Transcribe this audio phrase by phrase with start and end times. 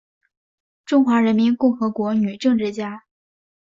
[0.83, 3.03] 中华人民共和国女政治家。